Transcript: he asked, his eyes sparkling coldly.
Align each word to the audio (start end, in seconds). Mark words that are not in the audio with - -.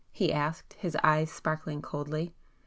he 0.11 0.33
asked, 0.33 0.73
his 0.79 0.97
eyes 1.03 1.29
sparkling 1.31 1.79
coldly. 1.79 2.33